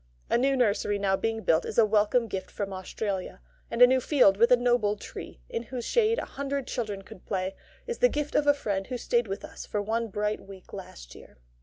[0.31, 4.01] A new nursery now being built is a welcome gift from Australia; and a new
[4.01, 7.53] field with a noble tree, in whose shade a hundred children could play,
[7.85, 11.13] is the gift of a friend who stayed with us for one bright week last
[11.13, 11.37] year.